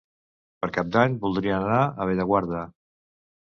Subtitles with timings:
[0.63, 2.67] Per Cap d'Any voldrien anar a Bellaguarda.